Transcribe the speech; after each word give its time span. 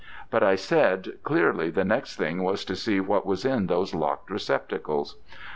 But, 0.31 0.41
I 0.41 0.55
said, 0.55 1.19
clearly 1.21 1.69
the 1.69 1.85
next 1.85 2.15
thing 2.15 2.41
was 2.41 2.65
to 2.65 2.75
see 2.75 2.99
what 2.99 3.23
was 3.23 3.45
in 3.45 3.67
those 3.67 3.93
locked 3.93 4.31
receptacles. 4.31 5.17